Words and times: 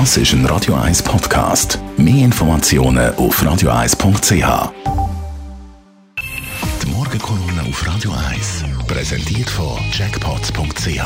Das 0.00 0.16
ist 0.16 0.32
ein 0.32 0.44
Radio 0.46 0.74
1 0.74 1.04
Podcast. 1.04 1.78
Mehr 1.96 2.24
Informationen 2.24 3.14
auf 3.14 3.40
radio1.ch. 3.40 4.72
Die 6.82 6.90
Morgenkolumne 6.90 7.62
auf 7.68 7.86
Radio 7.86 8.10
1 8.28 8.64
präsentiert 8.88 9.48
von 9.48 9.78
Jackpots.ch. 9.92 11.00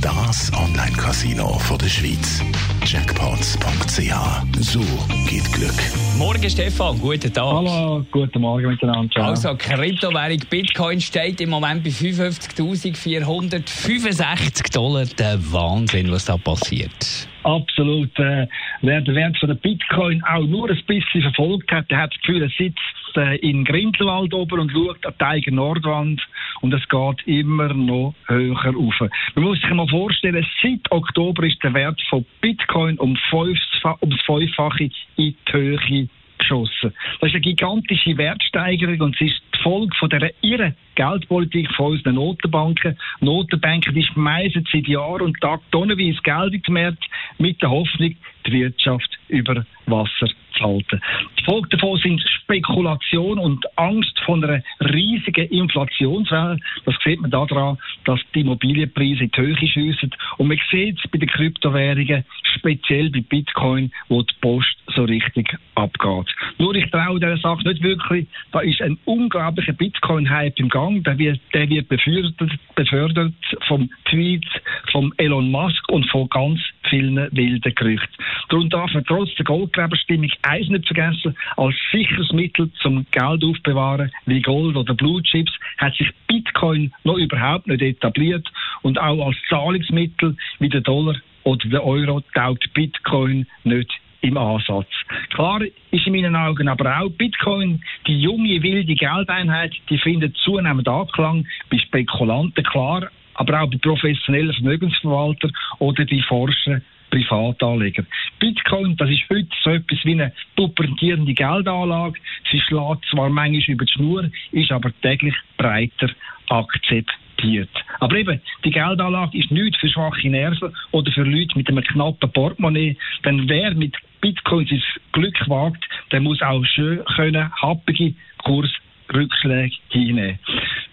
Das 0.00 0.52
Online-Casino 0.54 1.56
der 1.80 1.86
Schweiz. 1.86 2.42
Jackpots.ch. 2.84 4.12
So 4.58 4.80
geht 5.28 5.52
Glück. 5.52 5.80
Morgen, 6.18 6.50
Stefan. 6.50 6.98
Guten 6.98 7.32
Tag. 7.32 7.44
Hallo, 7.44 8.04
guten 8.10 8.40
Morgen 8.40 8.70
miteinander. 8.70 9.08
Ciao. 9.12 9.28
Also, 9.28 9.54
Kryptowährung 9.56 10.40
Bitcoin 10.50 11.00
steht 11.00 11.40
im 11.40 11.50
Moment 11.50 11.84
bei 11.84 11.90
55.465 11.90 14.72
Dollar. 14.72 15.04
Der 15.16 15.38
Wahnsinn, 15.52 16.10
was 16.10 16.24
da 16.24 16.36
passiert. 16.36 17.28
Absolut. 17.44 18.16
Äh, 18.18 18.46
wer 18.82 19.00
den 19.00 19.14
Wert 19.14 19.36
von 19.38 19.48
der 19.48 19.56
Bitcoin 19.56 20.22
auch 20.24 20.46
nur 20.46 20.70
ein 20.70 20.80
bisschen 20.86 21.22
verfolgt 21.22 21.70
hat, 21.72 21.90
der 21.90 21.98
hat 21.98 22.12
das 22.14 22.20
Gefühl, 22.20 22.42
er 22.42 22.50
sitzt 22.50 23.16
äh, 23.16 23.36
in 23.38 23.64
Grindelwald 23.64 24.32
oben 24.32 24.60
und 24.60 24.72
schaut 24.72 25.04
an 25.04 25.14
die 25.18 25.24
eigene 25.24 25.56
Nordwand 25.56 26.20
und 26.60 26.72
es 26.72 26.88
geht 26.88 27.26
immer 27.26 27.72
noch 27.74 28.14
höher 28.26 28.56
rauf. 28.56 28.94
Man 29.34 29.44
muss 29.44 29.60
sich 29.60 29.70
mal 29.70 29.88
vorstellen, 29.88 30.46
seit 30.62 30.90
Oktober 30.90 31.44
ist 31.44 31.62
der 31.62 31.74
Wert 31.74 32.00
von 32.08 32.24
Bitcoin 32.40 32.98
um, 32.98 33.16
fünf, 33.30 33.58
um 34.00 34.10
das 34.10 34.20
Fünffache 34.22 34.84
in 34.84 34.90
die 35.16 35.36
Höhe 35.50 36.08
geschossen. 36.38 36.92
Das 37.20 37.28
ist 37.28 37.34
eine 37.34 37.40
gigantische 37.40 38.16
Wertsteigerung 38.16 39.00
und 39.00 39.14
es 39.20 39.32
ist 39.32 39.42
Folge 39.62 39.94
von 39.98 40.10
der 40.10 40.32
irren 40.42 40.74
Geldpolitik 40.94 41.72
von 41.74 41.92
unseren 41.92 42.16
Notenbanken. 42.16 42.98
Notenbanken, 43.20 43.94
die 43.94 44.04
schmeißen 44.04 44.66
seit 44.70 44.86
Jahr 44.86 45.20
und 45.20 45.40
Tag 45.40 45.60
tonnenweise 45.70 46.20
Geld 46.22 46.54
in 46.54 46.74
Markt 46.74 47.04
mit 47.38 47.62
der 47.62 47.70
Hoffnung, 47.70 48.14
die 48.46 48.52
Wirtschaft 48.52 49.18
über 49.28 49.64
Wasser 49.86 50.28
zu 50.56 50.64
halten. 50.64 51.00
Die 51.38 51.44
Folge 51.44 51.68
davon 51.70 51.98
sind 51.98 52.22
Spekulation 52.42 53.38
und 53.38 53.64
Angst 53.78 54.18
von 54.24 54.44
einer 54.44 54.62
riesigen 54.80 55.48
Inflationswelle. 55.48 56.58
Das 56.84 56.94
sieht 57.04 57.20
man 57.20 57.30
daran, 57.30 57.78
dass 58.04 58.20
die 58.34 58.40
Immobilienpreise 58.40 59.24
in 59.24 59.30
die 59.30 59.40
Höhe 59.40 59.56
schiessen. 59.56 60.10
Und 60.38 60.48
man 60.48 60.60
sieht 60.70 60.98
es 60.98 61.10
bei 61.10 61.18
den 61.18 61.28
Kryptowährungen, 61.28 62.24
speziell 62.56 63.10
bei 63.10 63.20
Bitcoin, 63.20 63.90
wo 64.08 64.22
die 64.22 64.34
Post 64.40 64.76
so 64.94 65.04
richtig 65.04 65.56
abgeht. 65.74 66.26
Nur 66.58 66.74
ich 66.74 66.90
traue 66.90 67.18
dieser 67.18 67.38
Sache 67.38 67.66
nicht 67.68 67.82
wirklich. 67.82 68.26
Da 68.52 68.60
ist 68.60 68.80
ein 68.82 68.98
unglaublicher 69.04 69.72
Bitcoin-Hype 69.72 70.58
im 70.58 70.68
Gang. 70.68 71.04
Der 71.04 71.18
wird, 71.18 71.40
der 71.54 71.68
wird 71.68 71.88
befördert, 71.88 72.50
befördert 72.74 73.34
vom 73.66 73.90
Tweet 74.06 74.44
von 74.90 75.12
Elon 75.16 75.50
Musk 75.50 75.88
und 75.90 76.08
von 76.10 76.28
ganz 76.28 76.60
vielen 76.88 77.16
wilden 77.32 77.74
Gerüchten. 77.74 78.24
Darum 78.48 78.68
darf 78.68 78.92
man 78.92 79.04
trotz 79.04 79.34
der 79.36 79.44
Goldgräberstimmung 79.44 80.30
eins 80.42 80.68
nicht 80.68 80.86
vergessen, 80.86 81.36
als 81.56 81.74
sicheres 81.90 82.32
Mittel 82.32 82.70
zum 82.80 83.06
Geld 83.10 83.44
aufbewahren, 83.44 84.10
wie 84.26 84.42
Gold 84.42 84.76
oder 84.76 84.94
Blue 84.94 85.22
Chips, 85.22 85.52
hat 85.78 85.94
sich 85.94 86.10
Bitcoin 86.26 86.92
noch 87.04 87.16
überhaupt 87.16 87.66
nicht 87.66 87.82
etabliert 87.82 88.46
und 88.82 88.98
auch 88.98 89.26
als 89.26 89.36
Zahlungsmittel 89.48 90.36
wie 90.58 90.68
der 90.68 90.80
Dollar 90.80 91.16
oder 91.44 91.68
der 91.68 91.84
Euro 91.84 92.20
taugt 92.34 92.72
Bitcoin 92.74 93.46
nicht 93.64 93.90
im 94.22 94.36
Ansatz. 94.36 94.88
Klar 95.30 95.60
ist 95.90 96.06
in 96.06 96.12
meinen 96.12 96.36
Augen 96.36 96.68
aber 96.68 97.00
auch 97.00 97.10
Bitcoin, 97.10 97.82
die 98.06 98.20
junge, 98.20 98.62
wilde 98.62 98.94
Geldeinheit, 98.94 99.74
die 99.90 99.98
findet 99.98 100.36
zunehmend 100.38 100.88
Anklang 100.88 101.46
bei 101.70 101.78
Spekulanten, 101.78 102.64
klar, 102.64 103.10
aber 103.34 103.62
auch 103.62 103.70
bei 103.70 103.78
professionellen 103.78 104.54
Vermögensverwaltern 104.54 105.52
oder 105.78 106.04
bei 106.06 106.22
Forschern, 106.28 106.82
Privatanleger. 107.10 108.04
Bitcoin, 108.38 108.96
das 108.96 109.10
ist 109.10 109.28
heute 109.30 109.48
so 109.62 109.70
etwas 109.70 109.98
wie 110.04 110.12
eine 110.12 110.32
pubertierende 110.56 111.34
Geldanlage. 111.34 112.18
Sie 112.50 112.60
schlägt 112.60 113.04
zwar 113.10 113.28
manchmal 113.28 113.74
über 113.74 113.84
die 113.84 113.92
Schnur, 113.92 114.30
ist 114.52 114.72
aber 114.72 114.90
täglich 115.02 115.34
breiter 115.58 116.08
akzeptiert. 116.48 117.68
Aber 118.00 118.16
eben, 118.16 118.40
die 118.64 118.70
Geldanlage 118.70 119.36
ist 119.36 119.50
nicht 119.50 119.76
für 119.76 119.88
schwache 119.88 120.28
Nerven 120.28 120.74
oder 120.92 121.12
für 121.12 121.24
Leute 121.24 121.56
mit 121.56 121.68
einem 121.68 121.84
knappen 121.84 122.32
Portemonnaie. 122.32 122.96
Denn 123.24 123.48
wer 123.48 123.74
mit 123.74 123.94
Bitcoin 124.22 124.66
sein 124.66 124.82
Glück 125.12 125.48
wagt, 125.48 125.84
der 126.12 126.20
muss 126.20 126.40
auch 126.40 126.64
schön 126.64 127.04
können, 127.16 127.52
happige 127.60 128.14
Kursrückschläge 128.38 129.76
hinnehmen. 129.90 130.38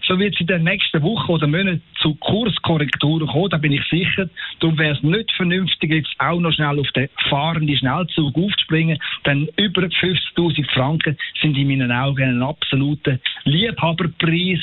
So 0.06 0.18
wird 0.18 0.34
es 0.34 0.40
in 0.40 0.48
den 0.48 0.64
nächsten 0.64 1.00
Wochen 1.02 1.30
oder 1.30 1.46
Monaten 1.46 1.82
zu 2.00 2.16
Kurskorrekturen 2.16 3.28
kommen, 3.28 3.50
da 3.50 3.58
bin 3.58 3.70
ich 3.70 3.84
sicher. 3.84 4.28
Darum 4.58 4.76
wäre 4.76 4.96
es 4.96 5.02
nicht 5.04 5.30
vernünftig, 5.32 5.90
jetzt 5.92 6.14
auch 6.18 6.40
noch 6.40 6.52
schnell 6.52 6.80
auf 6.80 6.90
den 6.90 7.08
fahrenden 7.28 7.76
Schnellzug 7.76 8.36
aufzuspringen, 8.36 8.98
denn 9.24 9.48
über 9.56 9.82
50.000 9.82 10.68
Franken 10.72 11.16
sind 11.40 11.56
in 11.56 11.68
meinen 11.68 11.92
Augen 11.92 12.28
ein 12.28 12.42
absoluter 12.42 13.20
Liebhaberpreis. 13.44 14.58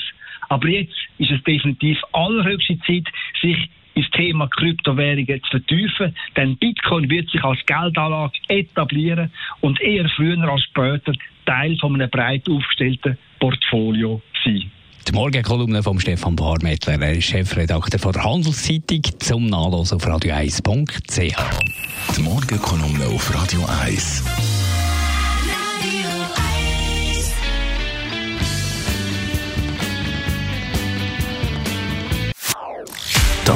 Aber 0.50 0.68
jetzt 0.68 0.98
ist 1.18 1.32
es 1.32 1.42
definitiv 1.44 1.98
allerhöchste 2.12 2.78
Zeit, 2.80 3.08
sich 3.42 3.70
ins 3.98 4.10
Thema 4.12 4.48
Kryptowährungen 4.48 5.42
zu 5.44 5.50
vertiefen, 5.50 6.16
denn 6.36 6.58
Bitcoin 6.58 7.10
wird 7.10 7.30
sich 7.30 7.44
als 7.44 7.60
Geldanlage 7.66 8.38
etablieren 8.48 9.32
und 9.62 9.82
eher 9.82 10.08
früher 10.16 10.38
als 10.48 10.64
später 10.64 11.14
Teil 11.46 11.78
von 11.78 11.96
einem 11.96 12.10
breit 12.10 12.48
aufgestellten 12.50 13.18
Portfolio 13.40 14.22
sein. 14.44 14.72
Die 15.08 15.14
Morgenkolumne 15.14 15.82
von 15.82 16.00
Stefan 16.00 16.36
Barmettler, 16.36 17.02
er 17.02 17.14
ist 17.14 17.30
Chefredakteur 17.30 18.00
von 18.00 18.12
der 18.12 18.24
Handelszeitung, 18.24 19.02
zum 19.20 19.46
Nachlesen 19.46 19.96
auf 19.96 20.06
radio1.ch. 20.06 22.18
Die 22.18 22.22
Morgenkolumne 22.22 23.06
auf 23.06 23.34
Radio 23.34 23.66
1. 23.84 24.57